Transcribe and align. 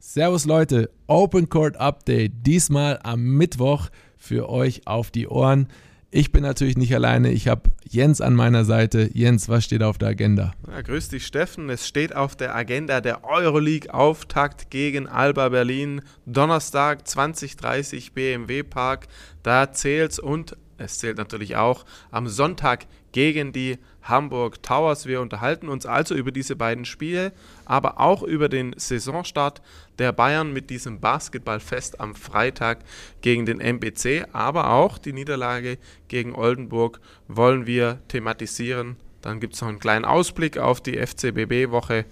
Servus 0.00 0.44
Leute, 0.44 0.90
Open 1.08 1.48
Court 1.48 1.76
Update, 1.76 2.30
diesmal 2.46 3.00
am 3.02 3.20
Mittwoch 3.20 3.88
für 4.16 4.48
euch 4.48 4.86
auf 4.86 5.10
die 5.10 5.26
Ohren. 5.26 5.66
Ich 6.12 6.30
bin 6.30 6.44
natürlich 6.44 6.76
nicht 6.76 6.94
alleine, 6.94 7.32
ich 7.32 7.48
habe 7.48 7.70
Jens 7.82 8.20
an 8.20 8.34
meiner 8.36 8.64
Seite. 8.64 9.10
Jens, 9.12 9.48
was 9.48 9.64
steht 9.64 9.82
auf 9.82 9.98
der 9.98 10.10
Agenda? 10.10 10.52
Ja, 10.68 10.82
grüß 10.82 11.08
dich 11.08 11.26
Steffen, 11.26 11.68
es 11.68 11.88
steht 11.88 12.14
auf 12.14 12.36
der 12.36 12.54
Agenda 12.54 13.00
der 13.00 13.24
Euroleague 13.24 13.92
Auftakt 13.92 14.70
gegen 14.70 15.08
Alba 15.08 15.48
Berlin, 15.48 16.00
Donnerstag 16.26 17.08
2030 17.08 18.12
BMW 18.12 18.62
Park, 18.62 19.08
da 19.42 19.72
zählt's 19.72 20.20
und 20.20 20.56
es 20.78 21.00
zählt 21.00 21.18
natürlich 21.18 21.56
auch 21.56 21.84
am 22.12 22.28
Sonntag 22.28 22.86
gegen 23.10 23.52
die 23.52 23.78
Hamburg 24.02 24.62
Towers. 24.62 25.06
Wir 25.06 25.20
unterhalten 25.20 25.68
uns 25.68 25.86
also 25.86 26.14
über 26.14 26.32
diese 26.32 26.56
beiden 26.56 26.84
Spiele, 26.84 27.32
aber 27.64 28.00
auch 28.00 28.22
über 28.22 28.48
den 28.48 28.74
Saisonstart 28.76 29.60
der 29.98 30.12
Bayern 30.12 30.52
mit 30.52 30.70
diesem 30.70 31.00
Basketballfest 31.00 32.00
am 32.00 32.14
Freitag 32.14 32.78
gegen 33.20 33.46
den 33.46 33.60
MBC, 33.60 34.26
aber 34.32 34.70
auch 34.70 34.98
die 34.98 35.12
Niederlage 35.12 35.78
gegen 36.08 36.34
Oldenburg 36.34 37.00
wollen 37.26 37.66
wir 37.66 37.98
thematisieren. 38.08 38.96
Dann 39.22 39.40
gibt 39.40 39.54
es 39.54 39.60
noch 39.60 39.68
einen 39.68 39.80
kleinen 39.80 40.04
Ausblick 40.04 40.58
auf 40.58 40.80
die 40.80 40.96
FCBB-Woche 40.96 42.04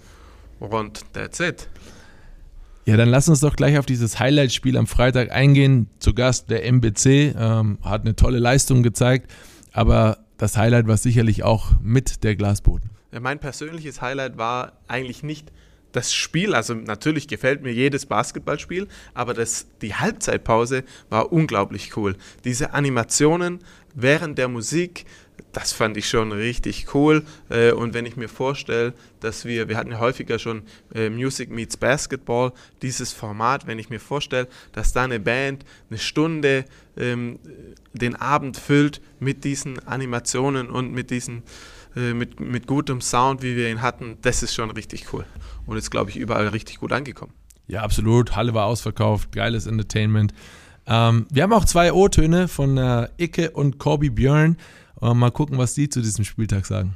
und 0.59 1.13
that's 1.13 1.39
it. 1.39 1.69
Ja, 2.85 2.95
dann 2.95 3.09
lass 3.09 3.27
uns 3.27 3.41
doch 3.41 3.57
gleich 3.57 3.77
auf 3.77 3.85
dieses 3.85 4.17
Highlight-Spiel 4.17 4.77
am 4.77 4.87
Freitag 4.87 5.31
eingehen. 5.31 5.89
Zu 5.99 6.13
Gast 6.13 6.49
der 6.49 6.65
MBC 6.65 7.35
ähm, 7.37 7.79
hat 7.83 8.01
eine 8.01 8.15
tolle 8.15 8.39
Leistung 8.39 8.81
gezeigt, 8.81 9.29
aber 9.73 10.19
das 10.37 10.57
Highlight 10.57 10.87
war 10.87 10.97
sicherlich 10.97 11.43
auch 11.43 11.71
mit 11.81 12.23
der 12.23 12.35
Glasboden. 12.35 12.89
Ja, 13.11 13.19
mein 13.19 13.39
persönliches 13.39 14.01
Highlight 14.01 14.37
war 14.37 14.73
eigentlich 14.87 15.23
nicht 15.23 15.51
das 15.91 16.13
Spiel, 16.13 16.53
also 16.53 16.73
natürlich 16.73 17.27
gefällt 17.27 17.63
mir 17.63 17.73
jedes 17.73 18.05
Basketballspiel, 18.05 18.87
aber 19.13 19.33
das, 19.33 19.67
die 19.81 19.95
Halbzeitpause 19.95 20.83
war 21.09 21.31
unglaublich 21.31 21.95
cool. 21.97 22.15
Diese 22.43 22.73
Animationen 22.73 23.59
während 23.95 24.37
der 24.37 24.47
Musik, 24.47 25.05
das 25.51 25.73
fand 25.73 25.97
ich 25.97 26.07
schon 26.07 26.31
richtig 26.31 26.93
cool. 26.93 27.23
Äh, 27.49 27.71
und 27.71 27.93
wenn 27.93 28.05
ich 28.05 28.15
mir 28.15 28.29
vorstelle, 28.29 28.93
dass 29.19 29.45
wir, 29.45 29.69
wir 29.69 29.77
hatten 29.77 29.91
ja 29.91 29.99
häufiger 29.99 30.39
schon 30.39 30.63
äh, 30.93 31.09
Music 31.09 31.49
Meets 31.49 31.77
Basketball, 31.77 32.51
dieses 32.81 33.13
Format, 33.13 33.67
wenn 33.67 33.79
ich 33.79 33.89
mir 33.89 33.99
vorstelle, 33.99 34.47
dass 34.73 34.93
da 34.93 35.03
eine 35.03 35.19
Band 35.19 35.65
eine 35.89 35.99
Stunde 35.99 36.65
ähm, 36.97 37.39
den 37.93 38.15
Abend 38.15 38.57
füllt 38.57 39.01
mit 39.19 39.43
diesen 39.43 39.79
Animationen 39.87 40.69
und 40.69 40.91
mit 40.91 41.09
diesen 41.09 41.43
äh, 41.95 42.13
mit, 42.13 42.39
mit 42.39 42.67
gutem 42.67 43.01
Sound, 43.01 43.41
wie 43.41 43.55
wir 43.55 43.69
ihn 43.69 43.81
hatten, 43.81 44.17
das 44.21 44.43
ist 44.43 44.53
schon 44.53 44.69
richtig 44.71 45.11
cool. 45.13 45.25
Und 45.65 45.77
ist, 45.77 45.89
glaube 45.89 46.11
ich, 46.11 46.17
überall 46.17 46.47
richtig 46.49 46.79
gut 46.79 46.91
angekommen. 46.91 47.33
Ja, 47.67 47.81
absolut. 47.81 48.35
Halle 48.35 48.53
war 48.53 48.65
ausverkauft, 48.65 49.31
geiles 49.31 49.65
Entertainment. 49.65 50.33
Ähm, 50.87 51.27
wir 51.29 51.43
haben 51.43 51.53
auch 51.53 51.65
zwei 51.65 51.91
O-Töne 51.91 52.47
von 52.47 52.77
äh, 52.77 53.09
Icke 53.17 53.51
und 53.51 53.77
Corby 53.77 54.09
Björn. 54.09 54.57
Äh, 55.01 55.13
mal 55.13 55.31
gucken, 55.31 55.57
was 55.57 55.73
die 55.73 55.89
zu 55.89 56.01
diesem 56.01 56.23
Spieltag 56.23 56.65
sagen. 56.65 56.95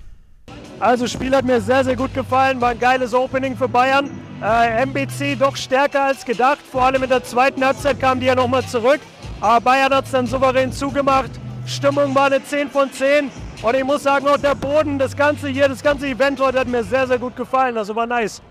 Also, 0.80 1.06
Spiel 1.08 1.36
hat 1.36 1.45
mir 1.45 1.61
sehr, 1.61 1.84
sehr 1.84 1.95
gut 1.95 2.14
gefallen. 2.14 2.59
War 2.59 2.69
ein 2.69 2.80
geiles 2.80 3.14
Opening 3.14 3.56
für 3.56 3.67
Bayern. 3.67 4.09
Äh, 4.42 4.84
MBC 4.84 5.36
doch 5.38 5.56
stärker 5.56 6.06
als 6.06 6.25
gedacht. 6.25 6.59
Vor 6.72 6.84
allem 6.84 7.03
in 7.03 7.09
der 7.09 7.23
zweiten 7.23 7.64
Halbzeit 7.64 8.00
kamen 8.00 8.19
die 8.22 8.28
ja 8.28 8.36
nochmal 8.36 8.66
zurück. 8.66 9.00
Aber 9.42 9.62
Bayern 9.62 9.94
hat 9.94 10.06
es 10.06 10.12
dann 10.12 10.25
souverän 10.25 10.72
zugemacht. 10.72 11.31
Stimmung 11.67 12.16
war 12.16 12.25
eine 12.25 12.44
10 12.44 12.69
von 12.69 12.92
10. 12.92 13.30
Und 13.62 13.75
ich 13.75 13.84
muss 13.84 14.03
sagen, 14.03 14.28
auch 14.28 14.38
der 14.38 14.56
Boden, 14.56 14.97
das 14.97 15.16
ganze 15.16 15.50
hier, 15.50 15.67
das 15.67 15.84
ganze 15.84 16.08
Event 16.08 16.39
heute 16.39 16.59
hat 16.59 16.67
mir 16.67 16.84
sehr, 16.84 17.06
sehr 17.06 17.19
gut 17.19 17.36
gefallen. 17.36 17.78
Also 17.78 17.95
war 17.95 18.08
nice. 18.08 18.42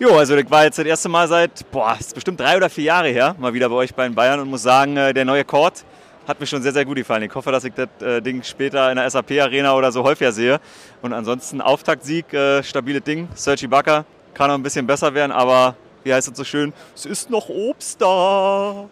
Jo, 0.00 0.16
also 0.16 0.34
ich 0.34 0.50
war 0.50 0.64
jetzt 0.64 0.78
das 0.78 0.86
erste 0.86 1.10
Mal 1.10 1.28
seit, 1.28 1.70
boah, 1.70 1.94
ist 2.00 2.14
bestimmt 2.14 2.40
drei 2.40 2.56
oder 2.56 2.70
vier 2.70 2.84
Jahre 2.84 3.08
her, 3.08 3.36
mal 3.38 3.52
wieder 3.52 3.68
bei 3.68 3.74
euch 3.74 3.94
bei 3.94 4.08
den 4.08 4.14
Bayern 4.14 4.40
und 4.40 4.48
muss 4.48 4.62
sagen, 4.62 4.96
äh, 4.96 5.12
der 5.12 5.26
neue 5.26 5.44
Court 5.44 5.84
hat 6.26 6.40
mir 6.40 6.46
schon 6.46 6.62
sehr, 6.62 6.72
sehr 6.72 6.86
gut 6.86 6.96
gefallen. 6.96 7.22
Ich 7.24 7.34
hoffe, 7.34 7.52
dass 7.52 7.64
ich 7.64 7.74
das 7.74 7.88
äh, 8.00 8.22
Ding 8.22 8.42
später 8.42 8.90
in 8.90 8.96
der 8.96 9.10
SAP-Arena 9.10 9.74
oder 9.74 9.92
so 9.92 10.02
häufiger 10.02 10.32
sehe. 10.32 10.58
Und 11.02 11.12
ansonsten 11.12 11.60
Auftaktsieg, 11.60 12.32
äh, 12.32 12.62
stabiles 12.62 13.04
Ding. 13.04 13.28
Sergi 13.34 13.66
Bakker 13.66 14.06
kann 14.32 14.48
noch 14.48 14.54
ein 14.54 14.62
bisschen 14.62 14.86
besser 14.86 15.12
werden, 15.12 15.32
aber 15.32 15.76
wie 16.02 16.14
heißt 16.14 16.28
es 16.30 16.36
so 16.38 16.44
schön? 16.44 16.72
Es 16.94 17.04
ist 17.04 17.28
noch 17.28 17.50
Obst 17.50 18.00
da. 18.00 18.88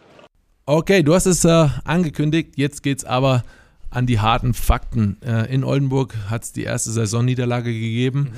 Okay, 0.66 1.02
du 1.02 1.14
hast 1.14 1.24
es 1.24 1.42
äh, 1.46 1.68
angekündigt. 1.84 2.52
Jetzt 2.56 2.82
geht 2.82 2.98
es 2.98 3.04
aber 3.06 3.44
an 3.88 4.04
die 4.04 4.20
harten 4.20 4.52
Fakten. 4.52 5.16
Äh, 5.24 5.50
in 5.54 5.64
Oldenburg 5.64 6.14
hat 6.28 6.42
es 6.42 6.52
die 6.52 6.64
erste 6.64 6.90
Saisonniederlage 6.90 7.72
gegeben. 7.72 8.34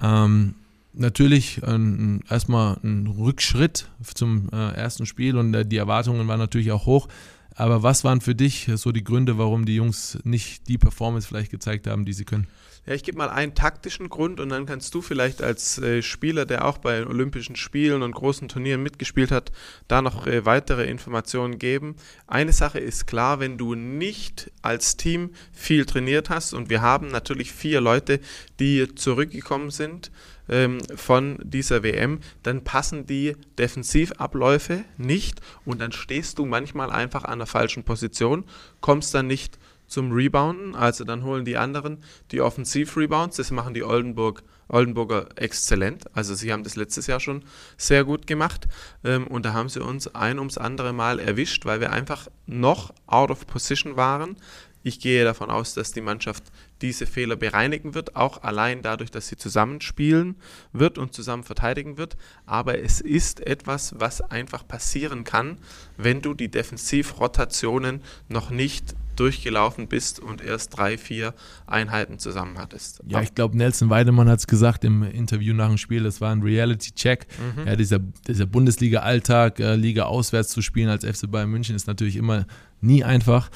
Mhm. 0.00 0.06
Ähm, 0.06 0.54
natürlich 0.92 1.60
ähm, 1.64 2.20
erstmal 2.28 2.78
ein 2.82 3.06
Rückschritt 3.06 3.88
zum 4.14 4.48
äh, 4.52 4.74
ersten 4.74 5.06
Spiel 5.06 5.36
und 5.36 5.54
äh, 5.54 5.66
die 5.66 5.76
Erwartungen 5.76 6.26
waren 6.28 6.38
natürlich 6.38 6.72
auch 6.72 6.86
hoch. 6.86 7.08
Aber 7.54 7.82
was 7.82 8.02
waren 8.04 8.20
für 8.20 8.34
dich 8.34 8.70
so 8.76 8.92
die 8.92 9.04
Gründe, 9.04 9.36
warum 9.36 9.66
die 9.66 9.76
Jungs 9.76 10.18
nicht 10.24 10.68
die 10.68 10.78
Performance 10.78 11.28
vielleicht 11.28 11.50
gezeigt 11.50 11.86
haben, 11.86 12.04
die 12.04 12.14
sie 12.14 12.24
können? 12.24 12.46
Ja, 12.84 12.94
ich 12.94 13.04
gebe 13.04 13.16
mal 13.16 13.30
einen 13.30 13.54
taktischen 13.54 14.08
Grund 14.08 14.40
und 14.40 14.48
dann 14.48 14.66
kannst 14.66 14.92
du 14.92 15.02
vielleicht 15.02 15.40
als 15.40 15.78
äh, 15.78 16.02
Spieler, 16.02 16.46
der 16.46 16.64
auch 16.64 16.78
bei 16.78 17.06
Olympischen 17.06 17.54
Spielen 17.54 18.02
und 18.02 18.10
großen 18.10 18.48
Turnieren 18.48 18.82
mitgespielt 18.82 19.30
hat, 19.30 19.52
da 19.86 20.02
noch 20.02 20.26
äh, 20.26 20.44
weitere 20.46 20.86
Informationen 20.86 21.58
geben. 21.58 21.94
Eine 22.26 22.52
Sache 22.52 22.80
ist 22.80 23.06
klar, 23.06 23.38
wenn 23.38 23.56
du 23.56 23.76
nicht 23.76 24.50
als 24.62 24.96
Team 24.96 25.30
viel 25.52 25.84
trainiert 25.84 26.28
hast 26.28 26.54
und 26.54 26.70
wir 26.70 26.82
haben 26.82 27.06
natürlich 27.06 27.52
vier 27.52 27.80
Leute, 27.80 28.18
die 28.58 28.92
zurückgekommen 28.96 29.70
sind, 29.70 30.10
ähm, 30.48 30.78
von 30.96 31.38
dieser 31.42 31.84
WM, 31.84 32.18
dann 32.42 32.64
passen 32.64 33.06
die 33.06 33.36
Defensivabläufe 33.58 34.84
nicht 34.96 35.40
und 35.64 35.80
dann 35.80 35.92
stehst 35.92 36.38
du 36.38 36.46
manchmal 36.46 36.90
einfach 36.90 37.24
an 37.24 37.38
der 37.38 37.46
falschen 37.46 37.84
Position, 37.84 38.44
kommst 38.80 39.14
dann 39.14 39.28
nicht 39.28 39.58
zum 39.92 40.10
Rebounden, 40.12 40.74
also 40.74 41.04
dann 41.04 41.22
holen 41.22 41.44
die 41.44 41.58
anderen 41.58 41.98
die 42.30 42.40
Offensiv-Rebounds, 42.40 43.36
das 43.36 43.50
machen 43.50 43.74
die 43.74 43.84
Oldenburg, 43.84 44.42
Oldenburger 44.68 45.28
exzellent, 45.36 46.04
also 46.16 46.34
sie 46.34 46.50
haben 46.50 46.64
das 46.64 46.76
letztes 46.76 47.06
Jahr 47.06 47.20
schon 47.20 47.44
sehr 47.76 48.04
gut 48.04 48.26
gemacht. 48.26 48.66
Ähm, 49.04 49.26
und 49.26 49.44
da 49.44 49.52
haben 49.52 49.68
sie 49.68 49.82
uns 49.82 50.14
ein 50.14 50.38
ums 50.38 50.56
andere 50.56 50.94
Mal 50.94 51.18
erwischt, 51.18 51.66
weil 51.66 51.80
wir 51.80 51.92
einfach 51.92 52.28
noch 52.46 52.94
out 53.06 53.30
of 53.30 53.46
position 53.46 53.96
waren. 53.96 54.36
Ich 54.82 55.00
gehe 55.00 55.24
davon 55.24 55.50
aus, 55.50 55.74
dass 55.74 55.92
die 55.92 56.00
Mannschaft 56.00 56.44
diese 56.80 57.06
Fehler 57.06 57.36
bereinigen 57.36 57.94
wird, 57.94 58.16
auch 58.16 58.42
allein 58.42 58.82
dadurch, 58.82 59.10
dass 59.10 59.28
sie 59.28 59.36
zusammenspielen 59.36 60.36
wird 60.72 60.98
und 60.98 61.14
zusammen 61.14 61.44
verteidigen 61.44 61.96
wird. 61.96 62.16
Aber 62.46 62.78
es 62.78 63.00
ist 63.00 63.46
etwas, 63.46 63.94
was 63.98 64.20
einfach 64.20 64.66
passieren 64.66 65.24
kann, 65.24 65.58
wenn 65.96 66.20
du 66.20 66.34
die 66.34 66.50
Defensivrotationen 66.50 68.02
noch 68.28 68.50
nicht 68.50 68.94
durchgelaufen 69.16 69.88
bist 69.88 70.20
und 70.20 70.42
erst 70.42 70.76
drei, 70.76 70.96
vier 70.96 71.34
Einheiten 71.66 72.18
zusammen 72.18 72.58
hattest. 72.58 73.02
Ja, 73.06 73.20
ich 73.20 73.34
glaube, 73.34 73.56
Nelson 73.56 73.90
Weidemann 73.90 74.28
hat 74.28 74.40
es 74.40 74.46
gesagt 74.46 74.84
im 74.84 75.02
Interview 75.02 75.54
nach 75.54 75.68
dem 75.68 75.78
Spiel, 75.78 76.02
das 76.02 76.20
war 76.20 76.32
ein 76.32 76.42
Reality-Check. 76.42 77.26
Mhm. 77.56 77.66
Ja, 77.66 77.76
dieser, 77.76 77.98
dieser 77.98 78.46
Bundesliga-Alltag, 78.46 79.60
äh, 79.60 79.76
Liga 79.76 80.04
auswärts 80.04 80.48
zu 80.50 80.62
spielen 80.62 80.88
als 80.88 81.04
FC 81.04 81.30
Bayern 81.30 81.50
München 81.50 81.76
ist 81.76 81.86
natürlich 81.86 82.16
immer 82.16 82.46
nie 82.80 83.04
einfach. 83.04 83.50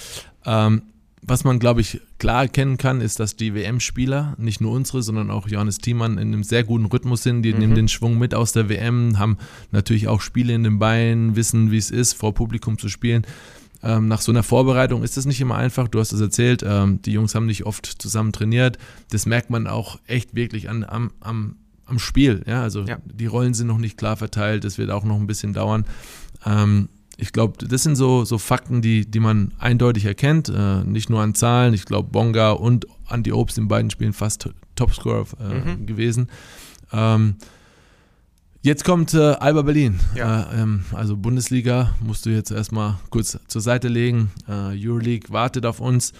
Ähm, 0.44 0.82
was 1.22 1.44
man, 1.44 1.58
glaube 1.58 1.80
ich, 1.80 2.00
klar 2.18 2.42
erkennen 2.42 2.76
kann, 2.76 3.00
ist, 3.00 3.18
dass 3.18 3.36
die 3.36 3.54
WM-Spieler, 3.54 4.34
nicht 4.38 4.60
nur 4.60 4.72
unsere, 4.72 5.02
sondern 5.02 5.30
auch 5.30 5.48
Johannes 5.48 5.78
Thiemann, 5.78 6.18
in 6.18 6.32
einem 6.32 6.44
sehr 6.44 6.62
guten 6.62 6.86
Rhythmus 6.86 7.22
sind. 7.22 7.42
Die 7.42 7.52
mhm. 7.52 7.58
nehmen 7.58 7.74
den 7.74 7.88
Schwung 7.88 8.18
mit 8.18 8.34
aus 8.34 8.52
der 8.52 8.68
WM, 8.68 9.18
haben 9.18 9.38
natürlich 9.72 10.08
auch 10.08 10.20
Spiele 10.20 10.54
in 10.54 10.62
den 10.62 10.78
Beinen, 10.78 11.34
wissen, 11.34 11.70
wie 11.70 11.78
es 11.78 11.90
ist, 11.90 12.12
vor 12.12 12.34
Publikum 12.34 12.78
zu 12.78 12.88
spielen. 12.88 13.26
Ähm, 13.82 14.08
nach 14.08 14.20
so 14.20 14.32
einer 14.32 14.42
Vorbereitung 14.42 15.02
ist 15.02 15.16
das 15.16 15.26
nicht 15.26 15.40
immer 15.40 15.56
einfach. 15.56 15.88
Du 15.88 16.00
hast 16.00 16.12
es 16.12 16.20
erzählt, 16.20 16.64
ähm, 16.66 17.00
die 17.02 17.12
Jungs 17.12 17.34
haben 17.34 17.46
nicht 17.46 17.66
oft 17.66 17.86
zusammen 17.86 18.32
trainiert. 18.32 18.78
Das 19.10 19.26
merkt 19.26 19.50
man 19.50 19.66
auch 19.66 19.98
echt 20.06 20.34
wirklich 20.34 20.68
an, 20.68 20.84
am, 20.84 21.12
am, 21.20 21.56
am 21.84 21.98
Spiel. 21.98 22.42
Ja? 22.46 22.62
Also 22.62 22.82
ja. 22.84 22.98
die 23.04 23.26
Rollen 23.26 23.54
sind 23.54 23.66
noch 23.66 23.78
nicht 23.78 23.96
klar 23.96 24.16
verteilt, 24.16 24.64
das 24.64 24.78
wird 24.78 24.90
auch 24.90 25.04
noch 25.04 25.16
ein 25.16 25.26
bisschen 25.26 25.52
dauern. 25.52 25.84
Ähm, 26.44 26.88
ich 27.16 27.32
glaube, 27.32 27.66
das 27.66 27.82
sind 27.82 27.96
so, 27.96 28.24
so 28.24 28.38
Fakten, 28.38 28.82
die, 28.82 29.10
die 29.10 29.20
man 29.20 29.52
eindeutig 29.58 30.04
erkennt, 30.04 30.48
äh, 30.48 30.84
nicht 30.84 31.08
nur 31.08 31.22
an 31.22 31.34
Zahlen. 31.34 31.72
Ich 31.72 31.86
glaube, 31.86 32.10
Bonga 32.10 32.52
und 32.52 32.86
Andy 33.08 33.32
Obst 33.32 33.56
in 33.56 33.68
beiden 33.68 33.90
Spielen 33.90 34.12
fast 34.12 34.50
Topscorer 34.74 35.24
äh, 35.40 35.54
mhm. 35.54 35.86
gewesen. 35.86 36.28
Ähm, 36.92 37.36
jetzt 38.60 38.84
kommt 38.84 39.14
äh, 39.14 39.32
Alba 39.32 39.62
Berlin. 39.62 39.98
Ja. 40.14 40.42
Äh, 40.42 40.62
ähm, 40.62 40.84
also 40.92 41.16
Bundesliga 41.16 41.94
musst 42.00 42.26
du 42.26 42.30
jetzt 42.30 42.50
erstmal 42.50 42.98
kurz 43.08 43.38
zur 43.48 43.62
Seite 43.62 43.88
legen. 43.88 44.30
Äh, 44.46 44.76
Euroleague 44.86 45.32
wartet 45.32 45.64
auf 45.64 45.80
uns. 45.80 46.12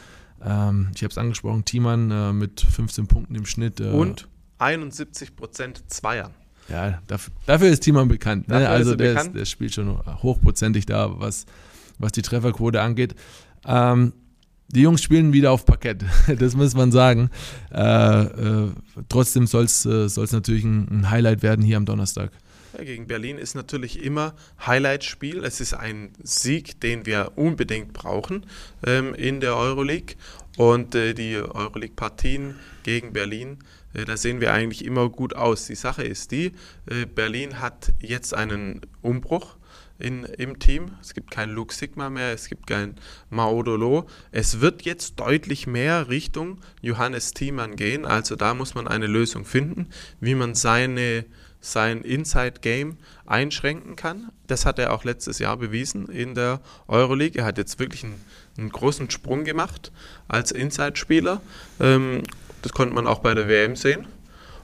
Ähm, 0.42 0.88
ich 0.94 1.02
habe 1.02 1.10
es 1.10 1.18
angesprochen, 1.18 1.66
Thiemann 1.66 2.10
äh, 2.10 2.32
mit 2.32 2.62
15 2.62 3.06
Punkten 3.06 3.34
im 3.34 3.44
Schnitt. 3.44 3.80
und 3.80 4.28
71 4.58 5.36
Prozent 5.36 5.84
Zweier. 5.88 6.30
Ja, 6.68 7.00
dafür, 7.06 7.32
dafür 7.46 7.68
ist 7.68 7.80
Thiemann 7.80 8.08
bekannt. 8.08 8.48
Ne? 8.48 8.68
Also 8.68 8.94
der, 8.94 9.10
bekannt. 9.10 9.28
Ist, 9.28 9.36
der, 9.36 9.44
spielt 9.44 9.74
schon 9.74 9.98
hochprozentig 10.22 10.86
da, 10.86 11.20
was, 11.20 11.46
was 11.98 12.12
die 12.12 12.22
Trefferquote 12.22 12.80
angeht. 12.80 13.14
Ähm, 13.64 14.12
die 14.68 14.82
Jungs 14.82 15.02
spielen 15.02 15.32
wieder 15.32 15.52
auf 15.52 15.64
Parkett, 15.64 16.04
das 16.38 16.56
muss 16.56 16.74
man 16.74 16.90
sagen. 16.90 17.30
Äh, 17.72 18.22
äh, 18.24 18.70
trotzdem 19.08 19.46
soll 19.46 19.64
es 19.64 19.86
äh, 19.86 20.08
natürlich 20.32 20.64
ein, 20.64 20.88
ein, 20.90 21.10
Highlight 21.10 21.42
werden 21.42 21.64
hier 21.64 21.76
am 21.76 21.86
Donnerstag. 21.86 22.32
Ja, 22.76 22.84
gegen 22.84 23.06
Berlin 23.06 23.38
ist 23.38 23.54
natürlich 23.54 24.02
immer 24.02 24.34
Highlight-Spiel. 24.66 25.44
Es 25.44 25.60
ist 25.60 25.72
ein 25.72 26.10
Sieg, 26.22 26.80
den 26.80 27.06
wir 27.06 27.32
unbedingt 27.36 27.92
brauchen 27.92 28.44
ähm, 28.84 29.14
in 29.14 29.40
der 29.40 29.56
Euroleague. 29.56 30.16
Und 30.56 30.94
äh, 30.94 31.14
die 31.14 31.36
Euroleague-Partien 31.36 32.56
gegen 32.82 33.12
Berlin, 33.12 33.58
da 34.04 34.16
sehen 34.16 34.40
wir 34.40 34.52
eigentlich 34.52 34.84
immer 34.84 35.08
gut 35.08 35.34
aus. 35.34 35.66
Die 35.66 35.74
Sache 35.74 36.02
ist 36.02 36.30
die, 36.30 36.52
äh, 36.86 37.06
Berlin 37.06 37.60
hat 37.60 37.92
jetzt 38.00 38.34
einen 38.34 38.82
Umbruch 39.02 39.56
in, 39.98 40.24
im 40.24 40.58
Team. 40.58 40.92
Es 41.00 41.14
gibt 41.14 41.30
keinen 41.30 41.52
Luke 41.52 41.74
Sigma 41.74 42.10
mehr, 42.10 42.32
es 42.32 42.48
gibt 42.48 42.66
keinen 42.66 42.96
Maodolo. 43.30 44.06
Es 44.32 44.60
wird 44.60 44.82
jetzt 44.82 45.18
deutlich 45.20 45.66
mehr 45.66 46.08
Richtung 46.08 46.60
Johannes 46.82 47.32
Thiemann 47.32 47.76
gehen. 47.76 48.04
Also 48.04 48.36
da 48.36 48.54
muss 48.54 48.74
man 48.74 48.88
eine 48.88 49.06
Lösung 49.06 49.44
finden, 49.44 49.88
wie 50.20 50.34
man 50.34 50.54
seine, 50.54 51.24
sein 51.60 52.02
Inside-Game 52.02 52.98
einschränken 53.24 53.96
kann. 53.96 54.30
Das 54.46 54.66
hat 54.66 54.78
er 54.78 54.92
auch 54.92 55.04
letztes 55.04 55.38
Jahr 55.38 55.56
bewiesen 55.56 56.08
in 56.08 56.34
der 56.34 56.60
Euroleague. 56.86 57.40
Er 57.40 57.46
hat 57.46 57.58
jetzt 57.58 57.78
wirklich 57.78 58.04
einen, 58.04 58.20
einen 58.58 58.70
großen 58.70 59.10
Sprung 59.10 59.44
gemacht 59.44 59.92
als 60.28 60.52
Inside-Spieler. 60.52 61.40
Ähm, 61.80 62.22
das 62.66 62.72
konnte 62.72 62.96
man 62.96 63.06
auch 63.06 63.20
bei 63.20 63.32
der 63.32 63.46
WM 63.46 63.76
sehen. 63.76 64.06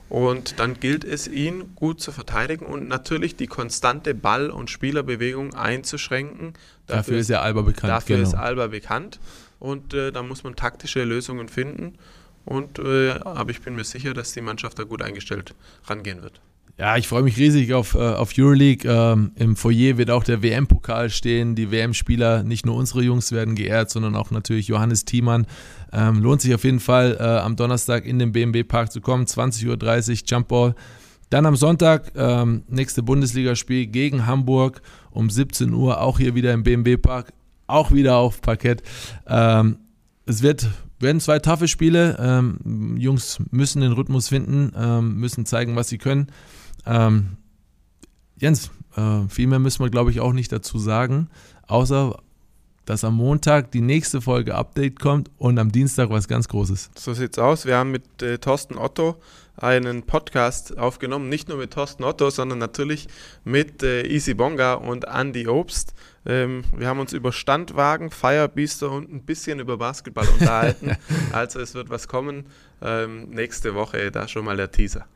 Und 0.08 0.58
dann 0.58 0.80
gilt 0.80 1.04
es, 1.04 1.28
ihn 1.28 1.74
gut 1.76 2.00
zu 2.00 2.10
verteidigen 2.10 2.66
und 2.66 2.88
natürlich 2.88 3.36
die 3.36 3.46
konstante 3.46 4.12
Ball- 4.12 4.50
und 4.50 4.70
Spielerbewegung 4.70 5.54
einzuschränken. 5.54 6.54
Dafür, 6.86 6.96
dafür 6.96 7.18
ist 7.18 7.30
ja 7.30 7.40
Alba 7.42 7.62
bekannt. 7.62 7.90
Dafür 7.90 8.16
genau. 8.16 8.28
ist 8.28 8.34
Alba 8.34 8.66
bekannt. 8.66 9.20
Und 9.60 9.94
äh, 9.94 10.10
da 10.10 10.24
muss 10.24 10.42
man 10.42 10.56
taktische 10.56 11.04
Lösungen 11.04 11.48
finden. 11.48 11.96
Und 12.44 12.80
äh, 12.80 13.12
aber 13.12 13.52
ich 13.52 13.62
bin 13.62 13.76
mir 13.76 13.84
sicher, 13.84 14.14
dass 14.14 14.32
die 14.32 14.40
Mannschaft 14.40 14.80
da 14.80 14.82
gut 14.82 15.00
eingestellt 15.00 15.54
rangehen 15.86 16.22
wird. 16.22 16.40
Ja, 16.78 16.96
ich 16.96 17.06
freue 17.06 17.22
mich 17.22 17.36
riesig 17.36 17.74
auf, 17.74 17.94
äh, 17.94 17.98
auf 17.98 18.32
Euroleague. 18.36 18.90
Ähm, 18.90 19.32
Im 19.36 19.56
Foyer 19.56 19.98
wird 19.98 20.10
auch 20.10 20.24
der 20.24 20.42
WM-Pokal 20.42 21.10
stehen. 21.10 21.54
Die 21.54 21.70
WM-Spieler, 21.70 22.42
nicht 22.42 22.64
nur 22.64 22.76
unsere 22.76 23.02
Jungs 23.02 23.30
werden 23.30 23.54
geehrt, 23.54 23.90
sondern 23.90 24.16
auch 24.16 24.30
natürlich 24.30 24.68
Johannes 24.68 25.04
Thiemann. 25.04 25.46
Ähm, 25.92 26.22
lohnt 26.22 26.40
sich 26.40 26.54
auf 26.54 26.64
jeden 26.64 26.80
Fall, 26.80 27.18
äh, 27.20 27.22
am 27.22 27.56
Donnerstag 27.56 28.06
in 28.06 28.18
den 28.18 28.32
BMB-Park 28.32 28.90
zu 28.90 29.00
kommen. 29.00 29.26
20.30 29.26 29.68
Uhr 29.68 30.18
Jumpball. 30.26 30.74
Dann 31.28 31.46
am 31.46 31.56
Sonntag 31.56 32.12
ähm, 32.16 32.64
nächste 32.68 33.02
Bundesligaspiel 33.02 33.86
gegen 33.86 34.26
Hamburg 34.26 34.82
um 35.10 35.30
17 35.30 35.72
Uhr, 35.72 36.00
auch 36.00 36.18
hier 36.18 36.34
wieder 36.34 36.52
im 36.52 36.62
BMB-Park, 36.62 37.32
auch 37.66 37.92
wieder 37.92 38.16
auf 38.16 38.40
Parkett. 38.40 38.82
Ähm, 39.26 39.78
es 40.26 40.42
wird 40.42 40.68
werden 41.02 41.20
zwei 41.20 41.38
taffe 41.38 41.68
Spiele. 41.68 42.16
Ähm, 42.18 42.96
Jungs 42.96 43.38
müssen 43.50 43.82
den 43.82 43.92
Rhythmus 43.92 44.28
finden, 44.28 44.72
ähm, 44.76 45.16
müssen 45.16 45.44
zeigen, 45.46 45.76
was 45.76 45.88
sie 45.88 45.98
können. 45.98 46.28
Ähm, 46.86 47.36
Jens, 48.36 48.70
äh, 48.96 49.28
viel 49.28 49.46
mehr 49.46 49.58
müssen 49.58 49.84
wir, 49.84 49.90
glaube 49.90 50.10
ich, 50.10 50.20
auch 50.20 50.32
nicht 50.32 50.52
dazu 50.52 50.78
sagen, 50.78 51.28
außer 51.66 52.18
dass 52.84 53.04
am 53.04 53.14
Montag 53.14 53.70
die 53.70 53.80
nächste 53.80 54.20
Folge 54.20 54.54
Update 54.54 54.98
kommt 54.98 55.30
und 55.38 55.58
am 55.58 55.70
Dienstag 55.70 56.10
was 56.10 56.26
ganz 56.26 56.48
Großes. 56.48 56.90
So 56.96 57.14
sieht's 57.14 57.38
aus. 57.38 57.64
Wir 57.64 57.76
haben 57.76 57.92
mit 57.92 58.22
äh, 58.22 58.38
Thorsten 58.38 58.76
Otto 58.76 59.16
einen 59.56 60.02
Podcast 60.02 60.76
aufgenommen, 60.78 61.28
nicht 61.28 61.48
nur 61.48 61.58
mit 61.58 61.72
Thorsten 61.72 62.04
Otto, 62.04 62.30
sondern 62.30 62.58
natürlich 62.58 63.06
mit 63.44 63.82
äh, 63.82 64.06
Easy 64.06 64.34
Bonga 64.34 64.74
und 64.74 65.04
Andy 65.04 65.46
Obst. 65.46 65.94
Ähm, 66.26 66.64
wir 66.76 66.88
haben 66.88 67.00
uns 67.00 67.12
über 67.12 67.32
Standwagen, 67.32 68.10
Firebeaster 68.10 68.90
und 68.90 69.12
ein 69.12 69.22
bisschen 69.22 69.60
über 69.60 69.76
Basketball 69.76 70.26
unterhalten. 70.28 70.96
also 71.32 71.60
es 71.60 71.74
wird 71.74 71.90
was 71.90 72.08
kommen. 72.08 72.46
Ähm, 72.80 73.30
nächste 73.30 73.74
Woche, 73.74 74.10
da 74.10 74.26
schon 74.26 74.44
mal 74.44 74.56
der 74.56 74.72
Teaser. 74.72 75.06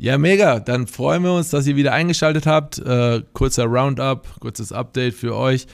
Ja, 0.00 0.16
mega. 0.16 0.60
Dann 0.60 0.86
freuen 0.86 1.22
wir 1.24 1.34
uns, 1.34 1.50
dass 1.50 1.66
ihr 1.66 1.76
wieder 1.76 1.92
eingeschaltet 1.92 2.46
habt. 2.46 2.78
Äh, 2.78 3.22
kurzer 3.34 3.66
Roundup, 3.66 4.40
kurzes 4.40 4.72
Update 4.72 5.12
für 5.12 5.36
euch. 5.36 5.66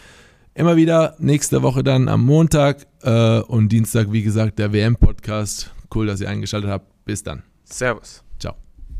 Immer 0.52 0.74
wieder 0.74 1.14
nächste 1.20 1.62
Woche 1.62 1.84
dann 1.84 2.08
am 2.08 2.24
Montag 2.24 2.88
äh, 3.02 3.38
und 3.38 3.68
Dienstag, 3.68 4.10
wie 4.10 4.24
gesagt, 4.24 4.58
der 4.58 4.72
WM-Podcast. 4.72 5.70
Cool, 5.94 6.06
dass 6.08 6.20
ihr 6.20 6.28
eingeschaltet 6.28 6.68
habt. 6.68 7.04
Bis 7.04 7.22
dann. 7.22 7.44
Servus. 7.66 8.25